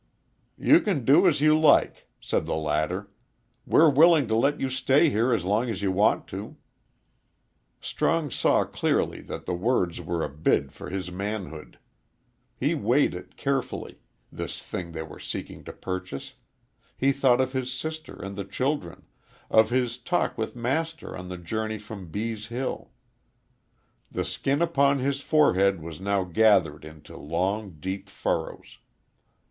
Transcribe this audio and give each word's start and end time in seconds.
"You 0.57 0.79
can 0.79 1.05
do 1.05 1.27
as 1.27 1.41
you 1.41 1.55
like," 1.55 2.07
said 2.19 2.47
the 2.47 2.55
latter. 2.55 3.11
"We're 3.67 3.91
willing 3.91 4.27
to 4.29 4.35
let 4.35 4.59
you 4.59 4.67
stay 4.67 5.11
here 5.11 5.31
as 5.31 5.43
long 5.45 5.69
as 5.69 5.83
you 5.83 5.91
want 5.91 6.25
to." 6.29 6.57
Strong 7.79 8.31
saw 8.31 8.65
clearly 8.65 9.21
that 9.21 9.45
the 9.45 9.53
words 9.53 10.01
were 10.01 10.23
a 10.23 10.27
bid 10.27 10.71
for 10.73 10.89
his 10.89 11.11
manhood. 11.11 11.77
He 12.57 12.73
weighed 12.73 13.13
it 13.13 13.37
carefully 13.37 13.99
this 14.31 14.59
thing 14.63 14.91
they 14.91 15.03
were 15.03 15.19
seeking 15.19 15.63
to 15.65 15.71
purchase 15.71 16.33
he 16.97 17.11
thought 17.11 17.39
of 17.39 17.53
his 17.53 17.71
sister 17.71 18.15
and 18.15 18.35
the 18.35 18.43
children, 18.43 19.03
of 19.51 19.69
his 19.69 19.99
talk 19.99 20.35
with 20.35 20.55
Master 20.55 21.15
on 21.15 21.27
the 21.29 21.37
journey 21.37 21.77
from 21.77 22.07
Bees' 22.09 22.47
Hill. 22.47 22.89
The 24.09 24.25
skin 24.25 24.63
upon 24.63 24.97
his 24.97 25.19
forehead 25.21 25.79
was 25.79 26.01
now 26.01 26.23
gathered 26.23 26.85
into 26.85 27.15
long, 27.17 27.77
deep 27.79 28.09
furrows. 28.09 28.79